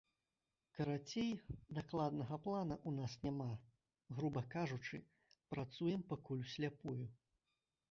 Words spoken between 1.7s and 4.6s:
дакладнага плана ў нас няма, груба